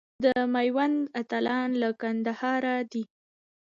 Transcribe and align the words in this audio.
د 0.23 0.25
میوند 0.53 0.97
اتلان 1.21 1.69
له 1.81 1.89
کندهاره 2.01 2.75
دي. 2.91 3.03